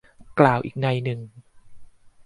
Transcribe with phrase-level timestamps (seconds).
[0.39, 1.19] กล่าวอีกนัยหนึ่ง